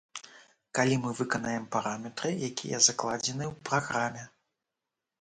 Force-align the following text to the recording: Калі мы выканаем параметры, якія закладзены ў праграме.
Калі 0.79 0.95
мы 1.03 1.11
выканаем 1.19 1.69
параметры, 1.77 2.33
якія 2.49 2.83
закладзены 2.89 3.45
ў 3.53 3.71
праграме. 3.71 4.29